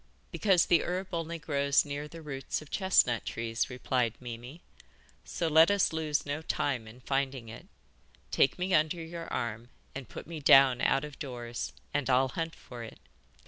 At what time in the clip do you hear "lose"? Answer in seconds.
5.93-6.25